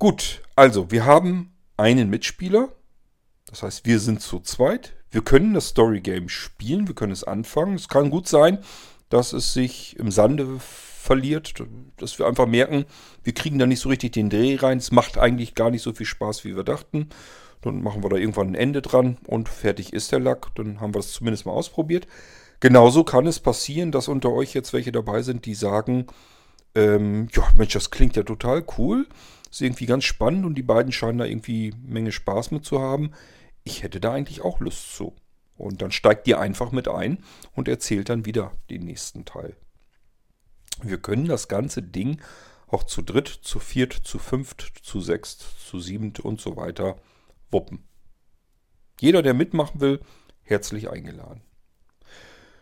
Gut, 0.01 0.41
also 0.55 0.89
wir 0.89 1.05
haben 1.05 1.53
einen 1.77 2.09
Mitspieler. 2.09 2.69
Das 3.45 3.61
heißt, 3.61 3.85
wir 3.85 3.99
sind 3.99 4.19
zu 4.19 4.39
zweit. 4.39 4.93
Wir 5.11 5.21
können 5.21 5.53
das 5.53 5.67
Story 5.67 6.01
Game 6.01 6.27
spielen, 6.27 6.87
wir 6.87 6.95
können 6.95 7.11
es 7.11 7.23
anfangen. 7.23 7.75
Es 7.75 7.87
kann 7.87 8.09
gut 8.09 8.27
sein, 8.27 8.57
dass 9.09 9.31
es 9.31 9.53
sich 9.53 9.95
im 9.99 10.09
Sande 10.09 10.57
verliert, 10.59 11.53
dass 11.97 12.17
wir 12.17 12.25
einfach 12.25 12.47
merken, 12.47 12.85
wir 13.23 13.35
kriegen 13.35 13.59
da 13.59 13.67
nicht 13.67 13.79
so 13.79 13.89
richtig 13.89 14.13
den 14.13 14.31
Dreh 14.31 14.55
rein. 14.55 14.79
Es 14.79 14.91
macht 14.91 15.19
eigentlich 15.19 15.53
gar 15.53 15.69
nicht 15.69 15.83
so 15.83 15.93
viel 15.93 16.07
Spaß, 16.07 16.45
wie 16.45 16.55
wir 16.55 16.63
dachten. 16.63 17.09
Dann 17.61 17.83
machen 17.83 18.01
wir 18.01 18.09
da 18.09 18.15
irgendwann 18.15 18.47
ein 18.47 18.55
Ende 18.55 18.81
dran 18.81 19.19
und 19.27 19.49
fertig 19.49 19.93
ist 19.93 20.11
der 20.11 20.19
Lack. 20.19 20.47
Dann 20.55 20.81
haben 20.81 20.95
wir 20.95 20.99
das 20.99 21.11
zumindest 21.11 21.45
mal 21.45 21.51
ausprobiert. 21.51 22.07
Genauso 22.59 23.03
kann 23.03 23.27
es 23.27 23.39
passieren, 23.39 23.91
dass 23.91 24.07
unter 24.07 24.31
euch 24.31 24.55
jetzt 24.55 24.73
welche 24.73 24.91
dabei 24.91 25.21
sind, 25.21 25.45
die 25.45 25.53
sagen, 25.53 26.07
ähm, 26.73 27.27
ja, 27.33 27.43
Mensch, 27.55 27.73
das 27.73 27.91
klingt 27.91 28.15
ja 28.15 28.23
total 28.23 28.65
cool. 28.79 29.05
Ist 29.51 29.61
irgendwie 29.61 29.85
ganz 29.85 30.05
spannend 30.05 30.45
und 30.45 30.55
die 30.55 30.63
beiden 30.63 30.91
scheinen 30.91 31.19
da 31.19 31.25
irgendwie 31.25 31.73
Menge 31.85 32.11
Spaß 32.11 32.51
mit 32.51 32.65
zu 32.65 32.79
haben. 32.79 33.11
Ich 33.63 33.83
hätte 33.83 33.99
da 33.99 34.13
eigentlich 34.13 34.41
auch 34.41 34.61
Lust 34.61 34.95
zu. 34.95 35.13
Und 35.57 35.81
dann 35.81 35.91
steigt 35.91 36.27
ihr 36.27 36.39
einfach 36.39 36.71
mit 36.71 36.87
ein 36.87 37.23
und 37.53 37.67
erzählt 37.67 38.09
dann 38.09 38.25
wieder 38.25 38.53
den 38.69 38.83
nächsten 38.83 39.25
Teil. 39.25 39.55
Wir 40.81 40.97
können 40.97 41.25
das 41.27 41.47
ganze 41.47 41.83
Ding 41.83 42.21
auch 42.67 42.83
zu 42.83 43.01
dritt, 43.01 43.27
zu 43.27 43.59
viert, 43.59 43.93
zu 43.93 44.17
fünft, 44.17 44.79
zu 44.81 45.01
sechst, 45.01 45.41
zu 45.67 45.79
siebent 45.79 46.19
und 46.19 46.41
so 46.41 46.55
weiter 46.55 46.95
wuppen. 47.51 47.87
Jeder, 48.99 49.21
der 49.21 49.33
mitmachen 49.33 49.81
will, 49.81 49.99
herzlich 50.41 50.89
eingeladen. 50.89 51.41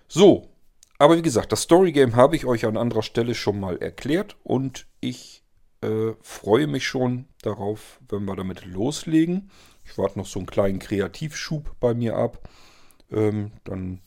So, 0.08 0.50
aber 0.98 1.18
wie 1.18 1.22
gesagt, 1.22 1.52
das 1.52 1.62
Story 1.62 1.92
Game 1.92 2.16
habe 2.16 2.36
ich 2.36 2.46
euch 2.46 2.66
an 2.66 2.76
anderer 2.76 3.04
Stelle 3.04 3.36
schon 3.36 3.60
mal 3.60 3.78
erklärt 3.78 4.36
und 4.44 4.88
ich 5.00 5.44
äh, 5.82 6.14
freue 6.22 6.68
mich 6.68 6.88
schon 6.88 7.26
darauf, 7.42 8.00
wenn 8.10 8.26
wir 8.26 8.36
damit 8.36 8.66
loslegen. 8.66 9.50
Ich 9.86 9.98
warte 9.98 10.20
noch 10.20 10.26
so 10.26 10.40
einen 10.40 10.48
kleinen 10.48 10.80
Kreativschub 10.80 11.80
bei 11.80 11.94
mir 11.94 12.16
ab. 12.16 12.50
Ähm, 13.12 13.52
dann 13.64 14.02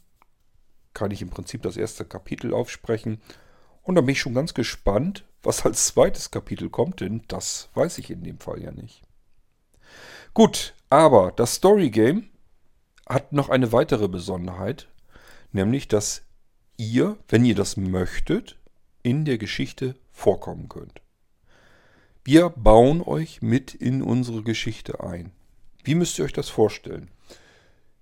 kann 0.94 1.10
ich 1.10 1.22
im 1.22 1.30
Prinzip 1.30 1.62
das 1.62 1.76
erste 1.76 2.04
Kapitel 2.04 2.52
aufsprechen. 2.52 3.20
Und 3.82 3.96
dann 3.96 4.06
bin 4.06 4.12
ich 4.12 4.20
schon 4.20 4.34
ganz 4.34 4.54
gespannt, 4.54 5.24
was 5.42 5.64
als 5.64 5.86
zweites 5.86 6.30
Kapitel 6.30 6.70
kommt, 6.70 7.00
denn 7.00 7.22
das 7.28 7.70
weiß 7.74 7.98
ich 7.98 8.10
in 8.10 8.22
dem 8.22 8.38
Fall 8.38 8.62
ja 8.62 8.70
nicht. 8.70 9.02
Gut, 10.34 10.74
aber 10.88 11.32
das 11.32 11.54
Story 11.54 11.90
Game 11.90 12.28
hat 13.08 13.32
noch 13.32 13.48
eine 13.48 13.72
weitere 13.72 14.08
Besonderheit, 14.08 14.88
nämlich 15.50 15.88
dass 15.88 16.22
ihr, 16.76 17.16
wenn 17.28 17.44
ihr 17.44 17.54
das 17.54 17.76
möchtet, 17.76 18.58
in 19.02 19.24
der 19.24 19.38
Geschichte 19.38 19.96
vorkommen 20.12 20.68
könnt. 20.68 21.02
Wir 22.24 22.50
bauen 22.50 23.02
euch 23.02 23.42
mit 23.42 23.74
in 23.74 24.00
unsere 24.00 24.44
Geschichte 24.44 25.00
ein. 25.00 25.32
Wie 25.82 25.96
müsst 25.96 26.18
ihr 26.18 26.24
euch 26.24 26.32
das 26.32 26.48
vorstellen? 26.48 27.10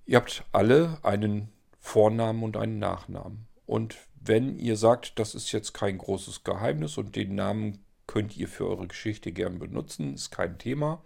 Ihr 0.04 0.18
habt 0.18 0.44
alle 0.52 0.98
einen 1.02 1.48
Vornamen 1.78 2.42
und 2.42 2.58
einen 2.58 2.78
Nachnamen. 2.78 3.46
Und 3.64 3.96
wenn 4.20 4.58
ihr 4.58 4.76
sagt, 4.76 5.18
das 5.18 5.34
ist 5.34 5.52
jetzt 5.52 5.72
kein 5.72 5.96
großes 5.96 6.44
Geheimnis 6.44 6.98
und 6.98 7.16
den 7.16 7.34
Namen 7.34 7.82
könnt 8.06 8.36
ihr 8.36 8.46
für 8.46 8.68
eure 8.68 8.88
Geschichte 8.88 9.32
gern 9.32 9.58
benutzen, 9.58 10.12
ist 10.12 10.30
kein 10.30 10.58
Thema, 10.58 11.02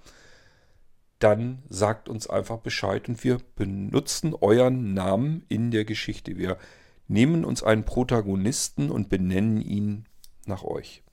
dann 1.21 1.63
sagt 1.69 2.09
uns 2.09 2.29
einfach 2.29 2.59
Bescheid 2.59 3.09
und 3.09 3.23
wir 3.23 3.39
benutzen 3.55 4.35
euren 4.35 4.93
Namen 4.93 5.45
in 5.49 5.71
der 5.71 5.85
Geschichte. 5.85 6.37
Wir 6.37 6.59
nehmen 7.07 7.45
uns 7.45 7.63
einen 7.63 7.85
Protagonisten 7.85 8.91
und 8.91 9.09
benennen 9.09 9.61
ihn 9.61 10.07
nach 10.47 10.65
euch. 10.65 11.05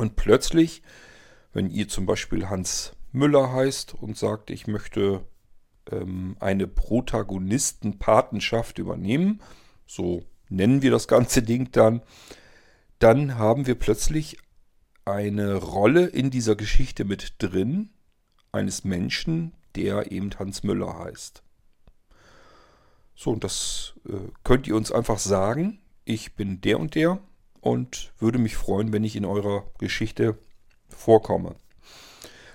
Und 0.00 0.16
plötzlich, 0.16 0.82
wenn 1.52 1.68
ihr 1.68 1.86
zum 1.86 2.06
Beispiel 2.06 2.48
Hans 2.48 2.94
Müller 3.12 3.52
heißt 3.52 3.92
und 3.92 4.16
sagt, 4.16 4.48
ich 4.48 4.66
möchte 4.66 5.26
ähm, 5.92 6.38
eine 6.40 6.66
Protagonistenpatenschaft 6.66 8.78
übernehmen, 8.78 9.42
so 9.86 10.24
nennen 10.48 10.80
wir 10.80 10.90
das 10.90 11.06
ganze 11.06 11.42
Ding 11.42 11.70
dann, 11.72 12.00
dann 12.98 13.36
haben 13.36 13.66
wir 13.66 13.74
plötzlich 13.74 14.38
eine 15.04 15.56
Rolle 15.56 16.06
in 16.06 16.30
dieser 16.30 16.56
Geschichte 16.56 17.04
mit 17.04 17.34
drin, 17.36 17.90
eines 18.52 18.84
Menschen, 18.84 19.52
der 19.76 20.12
eben 20.12 20.30
Hans 20.38 20.62
Müller 20.62 20.98
heißt. 20.98 21.42
So, 23.14 23.32
und 23.32 23.44
das 23.44 23.92
äh, 24.08 24.30
könnt 24.44 24.66
ihr 24.66 24.76
uns 24.76 24.92
einfach 24.92 25.18
sagen. 25.18 25.82
Ich 26.06 26.36
bin 26.36 26.62
der 26.62 26.80
und 26.80 26.94
der 26.94 27.20
und 27.60 28.12
würde 28.18 28.38
mich 28.38 28.56
freuen, 28.56 28.92
wenn 28.92 29.04
ich 29.04 29.16
in 29.16 29.24
eurer 29.24 29.64
Geschichte 29.78 30.38
vorkomme. 30.88 31.56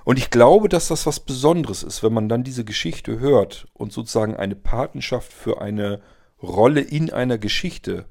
Und 0.03 0.19
ich 0.19 0.29
glaube, 0.29 0.69
dass 0.69 0.87
das 0.87 1.05
was 1.07 1.19
Besonderes 1.19 1.81
ist, 1.81 2.03
wenn 2.03 2.13
man 2.13 2.29
dann 2.29 2.43
diese 2.43 2.63
Geschichte 2.63 3.19
hört 3.19 3.67
und 3.73 3.91
sozusagen 3.91 4.35
eine 4.35 4.55
Patenschaft 4.55 5.33
für 5.33 5.61
eine 5.61 6.01
Rolle 6.41 6.81
in 6.81 7.11
einer 7.11 7.39
Geschichte 7.39 8.05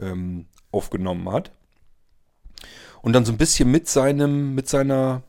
ähm, 0.00 0.46
aufgenommen 0.72 1.30
hat. 1.30 1.52
Und 3.00 3.12
dann 3.12 3.24
so 3.24 3.32
ein 3.32 3.38
bisschen 3.38 3.70
mit 3.70 3.88
seinem, 3.88 4.54
mit 4.54 4.68
seiner, 4.68 5.22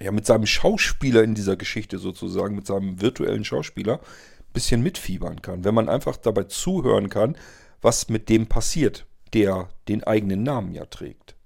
ja, 0.00 0.10
mit 0.10 0.24
seinem 0.26 0.46
Schauspieler 0.46 1.22
in 1.22 1.34
dieser 1.34 1.56
Geschichte 1.56 1.98
sozusagen, 1.98 2.54
mit 2.54 2.66
seinem 2.66 3.00
virtuellen 3.00 3.44
Schauspieler, 3.44 3.94
ein 3.94 4.52
bisschen 4.54 4.82
mitfiebern 4.82 5.42
kann. 5.42 5.64
Wenn 5.64 5.74
man 5.74 5.90
einfach 5.90 6.16
dabei 6.16 6.44
zuhören 6.44 7.10
kann, 7.10 7.36
was 7.82 8.08
mit 8.08 8.30
dem 8.30 8.46
passiert, 8.46 9.06
der 9.34 9.68
den 9.88 10.04
eigenen 10.04 10.42
Namen 10.42 10.74
ja 10.74 10.86
trägt. 10.86 11.36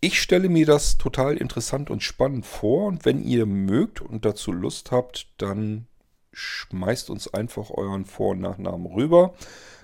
Ich 0.00 0.20
stelle 0.22 0.48
mir 0.48 0.64
das 0.64 0.96
total 0.96 1.36
interessant 1.36 1.90
und 1.90 2.02
spannend 2.02 2.46
vor 2.46 2.86
und 2.86 3.04
wenn 3.04 3.22
ihr 3.22 3.46
mögt 3.46 4.00
und 4.00 4.24
dazu 4.24 4.52
Lust 4.52 4.92
habt, 4.92 5.28
dann 5.38 5.88
schmeißt 6.32 7.10
uns 7.10 7.32
einfach 7.34 7.70
euren 7.70 8.04
Vor- 8.04 8.30
und 8.30 8.40
Nachnamen 8.40 8.86
rüber. 8.86 9.34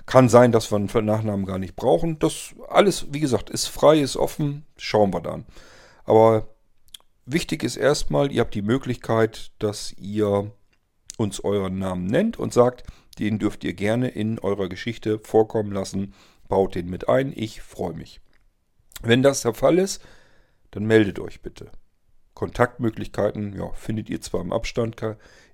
Kann 0.06 0.28
sein, 0.28 0.52
dass 0.52 0.70
wir 0.70 0.76
einen 0.76 1.06
Nachnamen 1.06 1.46
gar 1.46 1.58
nicht 1.58 1.74
brauchen. 1.74 2.18
Das 2.18 2.54
alles, 2.68 3.06
wie 3.12 3.20
gesagt, 3.20 3.50
ist 3.50 3.66
frei, 3.66 3.98
ist 4.00 4.16
offen. 4.16 4.64
Schauen 4.76 5.12
wir 5.12 5.20
dann. 5.20 5.46
Aber 6.04 6.46
wichtig 7.24 7.62
ist 7.62 7.76
erstmal, 7.76 8.30
ihr 8.30 8.42
habt 8.42 8.54
die 8.54 8.62
Möglichkeit, 8.62 9.50
dass 9.58 9.94
ihr 9.98 10.52
uns 11.16 11.40
euren 11.40 11.78
Namen 11.78 12.06
nennt 12.06 12.38
und 12.38 12.52
sagt, 12.52 12.84
den 13.18 13.38
dürft 13.38 13.64
ihr 13.64 13.74
gerne 13.74 14.08
in 14.08 14.38
eurer 14.38 14.68
Geschichte 14.68 15.18
vorkommen 15.20 15.72
lassen. 15.72 16.14
Baut 16.48 16.74
den 16.74 16.88
mit 16.88 17.08
ein. 17.08 17.32
Ich 17.34 17.62
freue 17.62 17.94
mich. 17.94 18.20
Wenn 19.02 19.22
das 19.22 19.42
der 19.42 19.54
Fall 19.54 19.78
ist, 19.78 20.02
dann 20.70 20.84
meldet 20.84 21.18
euch 21.18 21.42
bitte. 21.42 21.70
Kontaktmöglichkeiten 22.34 23.56
ja, 23.56 23.70
findet 23.72 24.10
ihr 24.10 24.20
zwar 24.20 24.40
im 24.40 24.52
Abstand, 24.52 24.96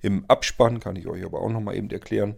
im 0.00 0.24
Abspann, 0.26 0.80
kann 0.80 0.96
ich 0.96 1.06
euch 1.06 1.24
aber 1.24 1.40
auch 1.40 1.50
nochmal 1.50 1.76
eben 1.76 1.90
erklären. 1.90 2.36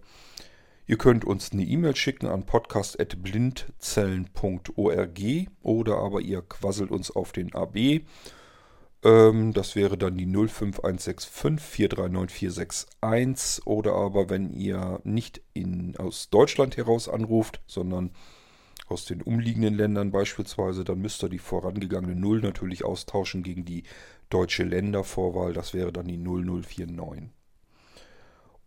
Ihr 0.87 0.99
könnt 0.99 1.25
uns 1.25 1.53
eine 1.53 1.63
E-Mail 1.63 1.95
schicken 1.95 2.27
an 2.27 2.45
podcast.blindzellen.org 2.45 5.21
oder 5.63 5.97
aber 5.97 6.21
ihr 6.21 6.43
quasselt 6.43 6.91
uns 6.91 7.13
auf 7.13 7.31
den 7.31 7.55
AB. 7.55 8.01
Ähm, 9.05 9.53
das 9.53 9.77
wäre 9.77 9.97
dann 9.97 10.17
die 10.17 10.27
05165 10.27 11.61
439 11.61 12.37
461 12.37 13.67
oder 13.67 13.95
aber 13.95 14.29
wenn 14.29 14.53
ihr 14.53 15.01
nicht 15.05 15.41
in, 15.55 15.97
aus 15.97 16.31
Deutschland 16.31 16.77
heraus 16.77 17.09
anruft, 17.09 17.61
sondern 17.67 18.11
aus 18.87 19.05
den 19.05 19.23
umliegenden 19.23 19.75
Ländern 19.75 20.11
beispielsweise, 20.11 20.85
dann 20.85 21.01
müsst 21.01 21.23
ihr 21.23 21.29
die 21.29 21.39
vorangegangene 21.39 22.15
0 22.15 22.41
natürlich 22.41 22.85
austauschen 22.85 23.43
gegen 23.43 23.65
die 23.65 23.85
deutsche 24.29 24.65
Ländervorwahl. 24.65 25.53
Das 25.53 25.75
wäre 25.75 25.93
dann 25.93 26.07
die 26.07 26.19
0049. 26.19 27.31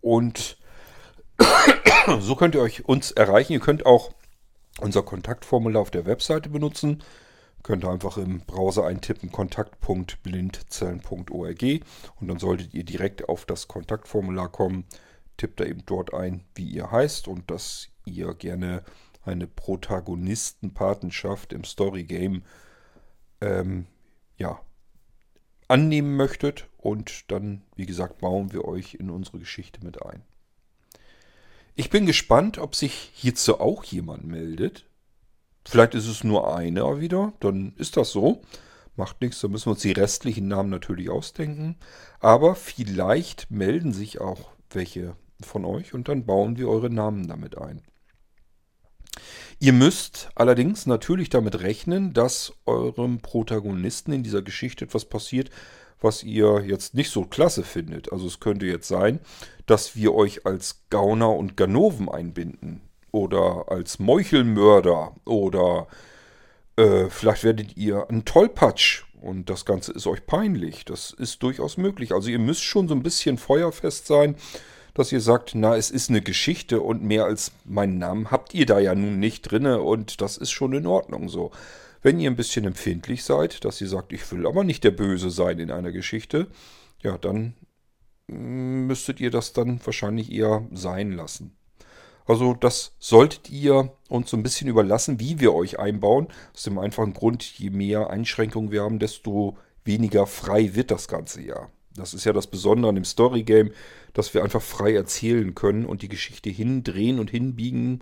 Und 0.01 0.57
so 2.19 2.36
könnt 2.36 2.55
ihr 2.55 2.62
euch 2.62 2.86
uns 2.86 3.12
erreichen. 3.12 3.53
Ihr 3.53 3.60
könnt 3.60 3.86
auch 3.86 4.12
unser 4.79 5.03
Kontaktformular 5.03 5.81
auf 5.81 5.91
der 5.91 6.05
Webseite 6.05 6.50
benutzen. 6.50 7.03
Könnt 7.63 7.84
ihr 7.84 7.89
einfach 7.89 8.17
im 8.17 8.41
Browser 8.41 8.86
eintippen 8.86 9.31
kontakt.blindzellen.org 9.31 11.63
und 12.19 12.27
dann 12.27 12.38
solltet 12.38 12.75
ihr 12.75 12.84
direkt 12.84 13.27
auf 13.27 13.45
das 13.45 13.67
Kontaktformular 13.67 14.51
kommen. 14.51 14.86
Tippt 15.38 15.60
da 15.60 15.65
eben 15.65 15.84
dort 15.86 16.13
ein, 16.13 16.43
wie 16.53 16.69
ihr 16.69 16.91
heißt 16.91 17.27
und 17.27 17.50
dass 17.50 17.88
ihr 18.05 18.36
gerne 18.36 18.84
eine 19.25 19.48
Protagonistenpatenschaft 19.48 21.53
im 21.53 21.63
Story 21.63 22.03
Game 22.03 22.44
ähm, 23.41 23.88
ja, 24.38 24.60
annehmen 25.67 26.15
möchtet. 26.15 26.67
Und 26.77 27.32
dann, 27.32 27.63
wie 27.75 27.86
gesagt, 27.86 28.20
bauen 28.20 28.53
wir 28.53 28.65
euch 28.65 28.96
in 28.96 29.10
unsere 29.10 29.39
Geschichte 29.39 29.84
mit 29.84 30.05
ein. 30.05 30.24
Ich 31.74 31.89
bin 31.89 32.05
gespannt, 32.05 32.58
ob 32.58 32.75
sich 32.75 33.12
hierzu 33.13 33.60
auch 33.60 33.84
jemand 33.84 34.25
meldet. 34.25 34.86
Vielleicht 35.65 35.96
ist 35.96 36.08
es 36.08 36.24
nur 36.24 36.55
einer 36.55 37.01
wieder, 37.01 37.34
dann 37.39 37.74
ist 37.77 37.98
das 37.98 38.12
so. 38.12 38.44
Macht 38.96 39.20
nichts, 39.20 39.41
dann 39.41 39.51
müssen 39.51 39.65
wir 39.65 39.72
uns 39.72 39.82
die 39.82 39.91
restlichen 39.91 40.48
Namen 40.48 40.70
natürlich 40.70 41.10
ausdenken. 41.10 41.75
Aber 42.20 42.55
vielleicht 42.55 43.51
melden 43.51 43.91
sich 43.91 44.22
auch 44.22 44.51
welche 44.70 45.15
von 45.41 45.65
euch 45.65 45.94
und 45.94 46.08
dann 46.08 46.25
bauen 46.25 46.58
wir 46.58 46.70
eure 46.70 46.89
Namen 46.89 47.27
damit 47.27 47.58
ein. 47.58 47.82
Ihr 49.60 49.74
müsst 49.74 50.29
allerdings 50.36 50.86
natürlich 50.86 51.29
damit 51.29 51.62
rechnen, 51.62 52.13
dass 52.13 52.53
eurem 52.65 53.19
Protagonisten 53.19 54.12
in 54.12 54.24
dieser 54.24 54.41
Geschichte 54.41 54.86
etwas 54.86 55.05
passiert, 55.05 55.50
was 56.01 56.24
ihr 56.24 56.63
jetzt 56.65 56.93
nicht 56.93 57.10
so 57.10 57.24
klasse 57.24 57.63
findet. 57.63 58.12
Also 58.12 58.27
es 58.27 58.39
könnte 58.39 58.65
jetzt 58.65 58.88
sein, 58.88 59.19
dass 59.65 59.95
wir 59.95 60.13
euch 60.13 60.45
als 60.45 60.81
Gauner 60.89 61.31
und 61.31 61.57
Ganoven 61.57 62.10
einbinden 62.10 62.81
oder 63.12 63.65
als 63.69 63.98
Meuchelmörder 64.00 65.15
oder 65.24 65.88
äh, 66.75 67.10
vielleicht 67.10 67.43
werdet 67.43 67.77
ihr 67.77 68.10
ein 68.10 68.25
Tollpatsch 68.25 69.03
und 69.22 69.50
das 69.50 69.65
Ganze 69.65 69.93
ist 69.93 70.05
euch 70.05 70.25
peinlich. 70.25 70.86
Das 70.86 71.12
ist 71.12 71.41
durchaus 71.41 71.77
möglich. 71.77 72.13
Also 72.13 72.29
ihr 72.29 72.39
müsst 72.39 72.63
schon 72.63 72.88
so 72.88 72.93
ein 72.93 73.03
bisschen 73.03 73.38
feuerfest 73.38 74.05
sein 74.05 74.36
dass 74.95 75.11
ihr 75.11 75.21
sagt, 75.21 75.53
na, 75.53 75.75
es 75.75 75.91
ist 75.91 76.09
eine 76.09 76.21
Geschichte 76.21 76.81
und 76.81 77.03
mehr 77.03 77.25
als 77.25 77.51
meinen 77.65 77.99
Namen 77.99 78.31
habt 78.31 78.55
ihr 78.55 78.65
da 78.65 78.79
ja 78.79 78.95
nun 78.95 79.19
nicht 79.19 79.41
drinne 79.43 79.81
und 79.81 80.21
das 80.21 80.37
ist 80.37 80.51
schon 80.51 80.73
in 80.73 80.87
Ordnung 80.87 81.29
so. 81.29 81.51
Wenn 82.01 82.19
ihr 82.19 82.31
ein 82.31 82.35
bisschen 82.35 82.65
empfindlich 82.65 83.23
seid, 83.23 83.65
dass 83.65 83.81
ihr 83.81 83.87
sagt, 83.87 84.13
ich 84.13 84.31
will 84.31 84.47
aber 84.47 84.63
nicht 84.63 84.83
der 84.83 84.91
Böse 84.91 85.29
sein 85.29 85.59
in 85.59 85.69
einer 85.69 85.91
Geschichte, 85.91 86.47
ja, 87.01 87.17
dann 87.17 87.55
mm, 88.27 88.87
müsstet 88.87 89.19
ihr 89.19 89.31
das 89.31 89.53
dann 89.53 89.79
wahrscheinlich 89.83 90.31
eher 90.31 90.65
sein 90.71 91.11
lassen. 91.11 91.55
Also 92.25 92.53
das 92.53 92.95
solltet 92.97 93.49
ihr 93.49 93.91
uns 94.07 94.29
so 94.29 94.37
ein 94.37 94.43
bisschen 94.43 94.67
überlassen, 94.67 95.19
wie 95.19 95.39
wir 95.39 95.53
euch 95.53 95.77
einbauen. 95.77 96.27
Aus 96.53 96.63
dem 96.63 96.79
einfachen 96.79 97.13
Grund, 97.13 97.43
je 97.43 97.69
mehr 97.69 98.09
Einschränkungen 98.09 98.71
wir 98.71 98.83
haben, 98.83 98.99
desto 98.99 99.57
weniger 99.83 100.25
frei 100.25 100.73
wird 100.73 100.89
das 100.89 101.07
ganze 101.07 101.41
ja. 101.41 101.69
Das 101.95 102.13
ist 102.13 102.25
ja 102.25 102.33
das 102.33 102.47
Besondere 102.47 102.89
an 102.89 102.95
dem 102.95 103.05
Story-Game, 103.05 103.71
dass 104.13 104.33
wir 104.33 104.43
einfach 104.43 104.61
frei 104.61 104.93
erzählen 104.93 105.55
können 105.55 105.85
und 105.85 106.01
die 106.01 106.09
Geschichte 106.09 106.49
hindrehen 106.49 107.19
und 107.19 107.31
hinbiegen 107.31 108.01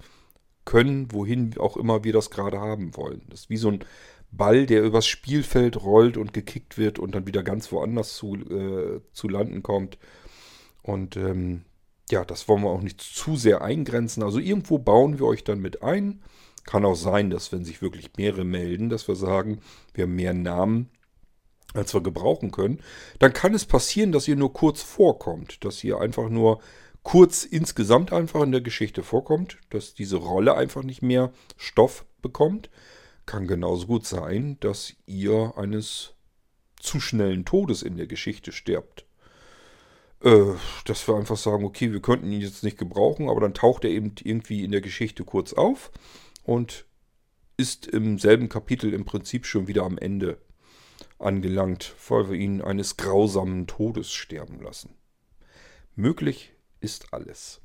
können, 0.65 1.11
wohin 1.11 1.57
auch 1.57 1.77
immer 1.77 2.03
wir 2.03 2.13
das 2.13 2.29
gerade 2.29 2.59
haben 2.59 2.95
wollen. 2.95 3.21
Das 3.29 3.41
ist 3.41 3.49
wie 3.49 3.57
so 3.57 3.69
ein 3.69 3.83
Ball, 4.31 4.65
der 4.65 4.83
übers 4.83 5.05
Spielfeld 5.05 5.83
rollt 5.83 6.17
und 6.17 6.33
gekickt 6.33 6.77
wird 6.77 6.97
und 6.97 7.13
dann 7.13 7.27
wieder 7.27 7.43
ganz 7.43 7.71
woanders 7.71 8.15
zu, 8.15 8.35
äh, 8.35 9.01
zu 9.11 9.29
landen 9.29 9.61
kommt. 9.61 9.97
Und 10.81 11.15
ähm, 11.17 11.63
ja, 12.09 12.25
das 12.25 12.47
wollen 12.47 12.63
wir 12.63 12.69
auch 12.69 12.81
nicht 12.81 13.01
zu 13.01 13.35
sehr 13.35 13.61
eingrenzen. 13.61 14.23
Also 14.23 14.39
irgendwo 14.39 14.79
bauen 14.79 15.19
wir 15.19 15.25
euch 15.25 15.43
dann 15.43 15.59
mit 15.59 15.83
ein. 15.83 16.21
Kann 16.65 16.85
auch 16.85 16.95
sein, 16.95 17.29
dass 17.29 17.51
wenn 17.51 17.65
sich 17.65 17.81
wirklich 17.81 18.11
mehrere 18.17 18.43
melden, 18.43 18.89
dass 18.89 19.07
wir 19.07 19.15
sagen, 19.15 19.59
wir 19.93 20.05
haben 20.05 20.15
mehr 20.15 20.33
Namen, 20.33 20.89
als 21.73 21.93
wir 21.93 22.01
gebrauchen 22.01 22.51
können. 22.51 22.79
Dann 23.19 23.33
kann 23.33 23.53
es 23.53 23.65
passieren, 23.65 24.11
dass 24.11 24.27
ihr 24.27 24.35
nur 24.35 24.53
kurz 24.53 24.81
vorkommt, 24.81 25.63
dass 25.65 25.83
ihr 25.83 25.99
einfach 25.99 26.29
nur 26.29 26.59
kurz 27.03 27.43
insgesamt 27.43 28.13
einfach 28.13 28.41
in 28.41 28.51
der 28.51 28.61
Geschichte 28.61 29.03
vorkommt, 29.03 29.57
dass 29.69 29.93
diese 29.93 30.17
Rolle 30.17 30.55
einfach 30.55 30.83
nicht 30.83 31.01
mehr 31.01 31.31
Stoff 31.57 32.05
bekommt. 32.21 32.69
Kann 33.25 33.47
genauso 33.47 33.87
gut 33.87 34.05
sein, 34.05 34.57
dass 34.59 34.93
ihr 35.05 35.53
eines 35.57 36.13
zu 36.79 36.99
schnellen 36.99 37.45
Todes 37.45 37.81
in 37.81 37.97
der 37.97 38.07
Geschichte 38.07 38.51
sterbt. 38.51 39.05
Äh, 40.23 40.53
dass 40.85 41.07
wir 41.07 41.15
einfach 41.15 41.37
sagen, 41.37 41.65
okay, 41.65 41.91
wir 41.91 42.01
könnten 42.01 42.31
ihn 42.31 42.41
jetzt 42.41 42.63
nicht 42.63 42.77
gebrauchen, 42.77 43.29
aber 43.29 43.41
dann 43.41 43.53
taucht 43.53 43.83
er 43.83 43.91
eben 43.91 44.13
irgendwie 44.23 44.63
in 44.63 44.71
der 44.71 44.81
Geschichte 44.81 45.25
kurz 45.25 45.53
auf 45.53 45.91
und 46.43 46.85
ist 47.57 47.87
im 47.87 48.17
selben 48.17 48.49
Kapitel 48.49 48.93
im 48.93 49.05
Prinzip 49.05 49.45
schon 49.45 49.67
wieder 49.67 49.83
am 49.83 49.97
Ende 49.97 50.37
angelangt, 51.23 51.95
weil 52.07 52.29
wir 52.29 52.37
ihn 52.37 52.61
eines 52.61 52.97
grausamen 52.97 53.67
Todes 53.67 54.11
sterben 54.11 54.61
lassen. 54.61 54.95
Möglich 55.95 56.53
ist 56.79 57.13
alles. 57.13 57.61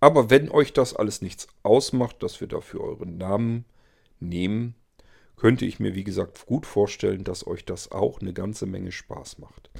Aber 0.00 0.30
wenn 0.30 0.50
euch 0.50 0.72
das 0.72 0.94
alles 0.94 1.22
nichts 1.22 1.48
ausmacht, 1.62 2.22
dass 2.22 2.40
wir 2.40 2.48
dafür 2.48 2.82
euren 2.82 3.16
Namen 3.16 3.64
nehmen, 4.20 4.74
könnte 5.36 5.66
ich 5.66 5.80
mir, 5.80 5.94
wie 5.94 6.04
gesagt, 6.04 6.46
gut 6.46 6.66
vorstellen, 6.66 7.24
dass 7.24 7.46
euch 7.46 7.64
das 7.64 7.92
auch 7.92 8.20
eine 8.20 8.32
ganze 8.32 8.66
Menge 8.66 8.92
Spaß 8.92 9.38
macht. 9.38 9.70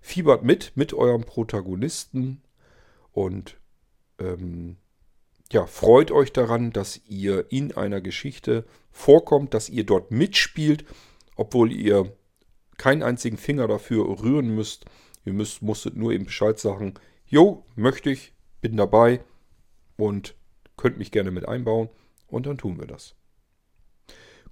Fiebert 0.00 0.44
mit, 0.44 0.72
mit 0.76 0.92
eurem 0.92 1.24
Protagonisten 1.24 2.42
und 3.12 3.56
ähm, 4.18 4.76
ja, 5.52 5.66
freut 5.66 6.10
euch 6.10 6.32
daran, 6.32 6.72
dass 6.72 7.00
ihr 7.06 7.46
in 7.50 7.76
einer 7.76 8.00
Geschichte 8.00 8.66
vorkommt, 8.90 9.54
dass 9.54 9.68
ihr 9.68 9.84
dort 9.84 10.10
mitspielt, 10.10 10.84
obwohl 11.36 11.72
ihr 11.72 12.12
keinen 12.78 13.02
einzigen 13.02 13.36
Finger 13.36 13.68
dafür 13.68 14.22
rühren 14.22 14.54
müsst. 14.54 14.86
Ihr 15.24 15.32
müsst, 15.32 15.62
musstet 15.62 15.96
nur 15.96 16.12
eben 16.12 16.26
Bescheid 16.26 16.58
sagen, 16.58 16.94
jo, 17.26 17.64
möchte 17.74 18.10
ich, 18.10 18.32
bin 18.60 18.76
dabei 18.76 19.20
und 19.96 20.34
könnt 20.76 20.98
mich 20.98 21.10
gerne 21.10 21.30
mit 21.30 21.48
einbauen 21.48 21.88
und 22.26 22.46
dann 22.46 22.58
tun 22.58 22.78
wir 22.78 22.86
das. 22.86 23.14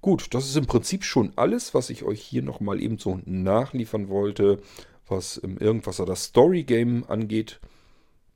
Gut, 0.00 0.34
das 0.34 0.46
ist 0.46 0.56
im 0.56 0.66
Prinzip 0.66 1.04
schon 1.04 1.32
alles, 1.36 1.72
was 1.72 1.88
ich 1.88 2.02
euch 2.02 2.20
hier 2.20 2.42
nochmal 2.42 2.82
eben 2.82 2.98
so 2.98 3.20
nachliefern 3.24 4.08
wollte, 4.08 4.60
was 5.06 5.38
im 5.38 5.56
Irgendwasser 5.58 6.04
das 6.04 6.24
Story 6.24 6.64
Game 6.64 7.04
angeht. 7.04 7.60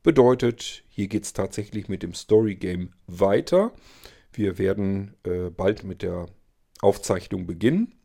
Bedeutet, 0.02 0.84
hier 0.88 1.08
geht 1.08 1.24
es 1.24 1.32
tatsächlich 1.32 1.88
mit 1.88 2.02
dem 2.02 2.14
Story 2.14 2.54
Game 2.54 2.94
weiter. 3.06 3.72
Wir 4.32 4.56
werden 4.58 5.14
äh, 5.24 5.50
bald 5.50 5.84
mit 5.84 6.02
der 6.02 6.26
Aufzeichnung 6.80 7.46
beginnen. 7.46 7.97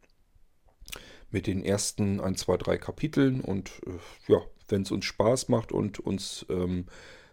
Mit 1.33 1.47
den 1.47 1.65
ersten 1.65 2.21
1, 2.21 2.39
2, 2.41 2.57
3 2.57 2.77
Kapiteln. 2.77 3.41
Und 3.41 3.81
äh, 3.85 4.31
ja, 4.31 4.41
wenn 4.69 4.83
es 4.83 4.91
uns 4.91 5.03
Spaß 5.03 5.49
macht 5.49 5.71
und 5.71 5.99
uns 5.99 6.45
ähm, 6.49 6.85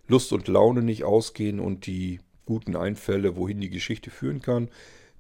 Lust 0.09 0.33
und 0.33 0.49
Laune 0.49 0.83
nicht 0.83 1.04
ausgehen 1.04 1.61
und 1.61 1.87
die 1.87 2.19
guten 2.47 2.75
Einfälle, 2.75 3.36
wohin 3.36 3.60
die 3.60 3.71
Geschichte 3.71 4.10
führen 4.10 4.41
kann, 4.41 4.71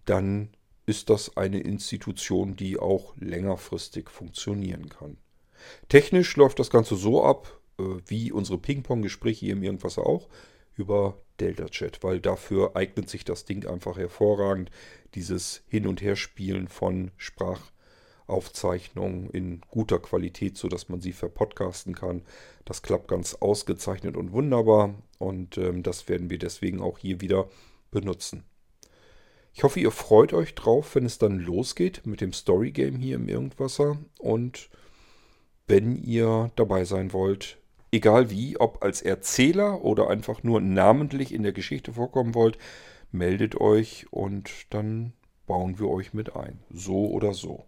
dann 0.04 0.48
ist 0.86 1.10
das 1.10 1.36
eine 1.36 1.60
Institution, 1.60 2.56
die 2.56 2.78
auch 2.78 3.14
längerfristig 3.18 4.10
funktionieren 4.10 4.88
kann. 4.88 5.18
Technisch 5.88 6.34
läuft 6.36 6.58
das 6.58 6.70
Ganze 6.70 6.96
so 6.96 7.22
ab, 7.22 7.60
äh, 7.78 7.82
wie 8.06 8.32
unsere 8.32 8.58
Ping-Pong-Gespräche 8.58 9.46
hier 9.46 9.52
im 9.52 9.62
Irgendwas 9.62 9.98
auch, 9.98 10.28
über 10.74 11.20
Delta-Chat, 11.38 12.02
weil 12.02 12.20
dafür 12.20 12.74
eignet 12.74 13.10
sich 13.10 13.24
das 13.24 13.44
Ding 13.44 13.66
einfach 13.66 13.98
hervorragend, 13.98 14.70
dieses 15.14 15.62
Hin- 15.68 15.86
und 15.86 16.00
Herspielen 16.00 16.68
von 16.68 17.10
Sprachaufzeichnungen 18.30 19.28
in 19.30 19.60
guter 19.70 19.98
Qualität, 19.98 20.56
sodass 20.56 20.88
man 20.88 21.00
sie 21.00 21.12
verpodcasten 21.12 21.94
kann. 21.94 22.22
Das 22.64 22.82
klappt 22.82 23.08
ganz 23.08 23.34
ausgezeichnet 23.34 24.16
und 24.16 24.32
wunderbar 24.32 24.94
und 25.18 25.58
ähm, 25.58 25.82
das 25.82 26.08
werden 26.08 26.30
wir 26.30 26.38
deswegen 26.38 26.80
auch 26.80 26.98
hier 26.98 27.20
wieder 27.20 27.48
benutzen. 27.90 28.44
Ich 29.52 29.64
hoffe, 29.64 29.80
ihr 29.80 29.90
freut 29.90 30.32
euch 30.32 30.54
drauf, 30.54 30.94
wenn 30.94 31.04
es 31.04 31.18
dann 31.18 31.40
losgeht 31.40 32.06
mit 32.06 32.20
dem 32.20 32.32
Story 32.32 32.70
Game 32.70 32.96
hier 32.96 33.16
im 33.16 33.28
Irgendwasser. 33.28 33.98
Und 34.18 34.70
wenn 35.66 35.96
ihr 35.96 36.52
dabei 36.54 36.84
sein 36.84 37.12
wollt, 37.12 37.58
egal 37.90 38.30
wie, 38.30 38.58
ob 38.58 38.84
als 38.84 39.02
Erzähler 39.02 39.82
oder 39.82 40.08
einfach 40.08 40.44
nur 40.44 40.60
namentlich 40.60 41.34
in 41.34 41.42
der 41.42 41.52
Geschichte 41.52 41.94
vorkommen 41.94 42.36
wollt, 42.36 42.58
meldet 43.10 43.60
euch 43.60 44.06
und 44.12 44.50
dann 44.70 45.14
bauen 45.48 45.80
wir 45.80 45.88
euch 45.88 46.14
mit 46.14 46.36
ein. 46.36 46.60
So 46.70 47.10
oder 47.10 47.34
so. 47.34 47.66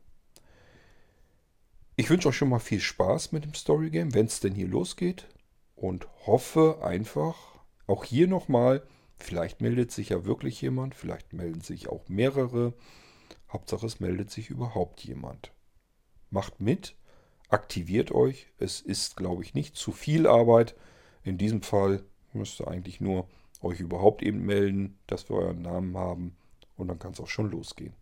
Ich 1.97 2.09
wünsche 2.11 2.29
euch 2.29 2.37
schon 2.37 2.49
mal 2.49 2.59
viel 2.59 2.81
Spaß 2.81 3.33
mit 3.33 3.45
dem 3.45 3.55
Story 3.55 3.91
Game, 3.91 4.15
wenn 4.15 4.27
es 4.27 4.41
denn 4.41 4.55
hier 4.55 4.69
losgeht. 4.69 5.29
Und 5.75 6.07
hoffe 6.27 6.79
einfach, 6.83 7.37
auch 7.87 8.05
hier 8.05 8.29
nochmal, 8.29 8.87
Vielleicht 9.23 9.61
meldet 9.61 9.93
sich 9.93 10.09
ja 10.09 10.25
wirklich 10.25 10.61
jemand, 10.61 10.97
vielleicht 10.97 11.33
melden 11.33 11.61
sich 11.61 11.89
auch 11.89 12.09
mehrere. 12.09 12.75
Hauptsache 13.53 13.87
es 13.87 14.01
meldet 14.01 14.33
sich 14.33 14.51
überhaupt 14.51 15.05
jemand. 15.05 15.53
Macht 16.31 16.61
mit, 16.61 16.97
aktiviert 17.49 18.11
euch. 18.11 18.49
Es 18.59 18.81
ist, 18.81 19.17
glaube 19.17 19.45
ich, 19.45 19.55
nicht 19.55 19.77
zu 19.77 19.93
viel 19.93 20.27
Arbeit. 20.27 20.75
In 21.23 21.39
diesem 21.39 21.63
Fall 21.63 22.03
müsst 22.33 22.61
ihr 22.61 22.67
eigentlich 22.67 23.01
nur 23.01 23.29
euch 23.61 23.79
überhaupt 23.79 24.23
eben 24.23 24.45
melden, 24.45 24.99
dass 25.07 25.31
wir 25.31 25.37
euren 25.37 25.63
Namen 25.63 25.97
haben 25.97 26.37
und 26.77 26.89
dann 26.89 26.99
kann 26.99 27.13
es 27.13 27.21
auch 27.21 27.29
schon 27.29 27.49
losgehen. 27.49 27.95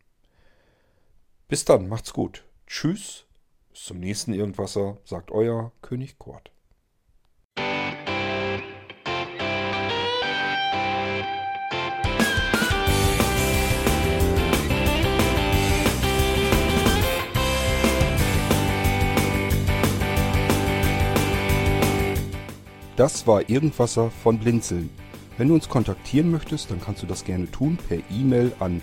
Bis 1.49 1.67
dann, 1.67 1.87
macht's 1.87 2.15
gut. 2.15 2.47
Tschüss, 2.67 3.27
bis 3.71 3.85
zum 3.85 4.01
nächsten 4.01 4.33
Irgendwasser, 4.33 4.99
sagt 5.05 5.31
euer 5.31 5.73
König 5.81 6.19
Kort. 6.19 6.51
Das 22.97 23.27
war 23.27 23.49
Irgendwasser 23.49 24.11
von 24.11 24.39
Blinzeln. 24.39 24.91
Wenn 25.39 25.49
du 25.49 25.55
uns 25.55 25.71
kontaktieren 25.71 26.31
möchtest, 26.31 26.71
dann 26.71 26.83
kannst 26.83 27.03
du 27.03 27.07
das 27.07 27.25
gerne 27.25 27.51
tun 27.51 27.79
per 27.89 27.97
E-Mail 28.11 28.53
an 28.61 28.83